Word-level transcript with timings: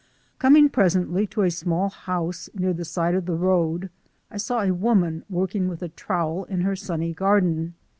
Coming 0.39 0.67
presently 0.67 1.27
to 1.27 1.43
a 1.43 1.51
small 1.51 1.89
house 1.91 2.49
near 2.55 2.73
the 2.73 2.83
side 2.83 3.13
of 3.13 3.27
the 3.27 3.35
road, 3.35 3.91
I 4.31 4.37
saw 4.37 4.61
a 4.61 4.71
woman 4.73 5.23
working 5.29 5.67
with 5.67 5.83
a 5.83 5.89
trowel 5.89 6.45
in 6.45 6.61
her 6.61 6.75
sunny 6.75 7.13
garden. 7.13 7.75